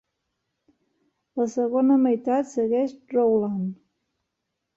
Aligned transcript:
La 1.41 1.47
segona 1.55 1.99
meitat 2.07 2.49
segueix 2.55 2.97
Rowland. 3.15 3.71